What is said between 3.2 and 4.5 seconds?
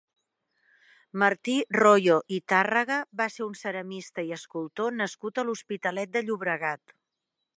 va ser un ceramista i